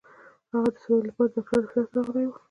[0.51, 2.37] هغه د څه ويلو لپاره د ډاکټر دفتر ته راغلې وه.